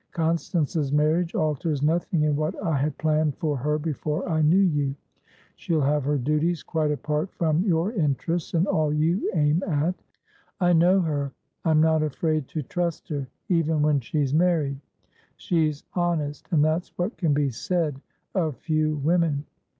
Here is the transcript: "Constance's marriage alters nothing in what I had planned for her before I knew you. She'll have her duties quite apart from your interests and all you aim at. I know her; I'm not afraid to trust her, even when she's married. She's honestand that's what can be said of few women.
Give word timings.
"Constance's 0.13 0.91
marriage 0.91 1.35
alters 1.35 1.83
nothing 1.83 2.23
in 2.23 2.35
what 2.35 2.55
I 2.63 2.75
had 2.75 2.97
planned 2.97 3.37
for 3.37 3.55
her 3.57 3.77
before 3.77 4.27
I 4.27 4.41
knew 4.41 4.57
you. 4.57 4.95
She'll 5.57 5.81
have 5.81 6.05
her 6.05 6.17
duties 6.17 6.63
quite 6.63 6.89
apart 6.89 7.31
from 7.35 7.61
your 7.63 7.91
interests 7.91 8.55
and 8.55 8.65
all 8.65 8.91
you 8.91 9.29
aim 9.35 9.61
at. 9.61 9.93
I 10.59 10.73
know 10.73 11.01
her; 11.01 11.33
I'm 11.65 11.81
not 11.81 12.01
afraid 12.01 12.47
to 12.47 12.63
trust 12.63 13.09
her, 13.09 13.27
even 13.47 13.83
when 13.83 13.99
she's 13.99 14.33
married. 14.33 14.79
She's 15.37 15.83
honestand 15.95 16.63
that's 16.63 16.97
what 16.97 17.15
can 17.15 17.35
be 17.35 17.51
said 17.51 18.01
of 18.33 18.57
few 18.57 18.95
women. 19.03 19.45